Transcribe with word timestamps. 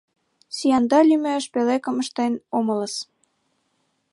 Сӱанда 0.55 0.99
лӱмеш 1.09 1.43
пӧлекым 1.53 1.95
ыштен 2.03 2.33
омылыс. 2.57 2.95